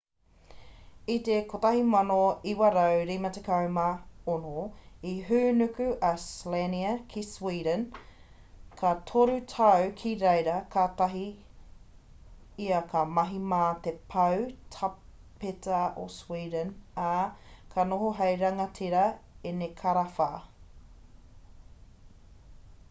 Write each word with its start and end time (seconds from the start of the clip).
i 1.15 1.15
te 1.25 1.33
1956 1.49 4.31
i 5.09 5.11
hūnuku 5.27 5.89
a 6.07 6.09
slania 6.23 6.93
ki 7.11 7.21
sweden 7.31 7.83
ka 8.79 8.93
toru 9.11 9.35
tau 9.51 9.85
ki 10.01 10.13
reira 10.23 10.55
katahi 10.77 11.21
ia 12.67 12.79
ka 12.95 13.03
mahi 13.19 13.39
mā 13.53 13.59
te 13.89 13.93
pau 14.15 14.39
tāpeta 14.77 15.83
o 16.05 16.07
sweden 16.17 16.71
ā 17.11 17.15
ka 17.75 17.85
noho 17.91 18.09
hei 18.23 18.39
rangatira 18.45 19.05
enekarawha 19.53 20.31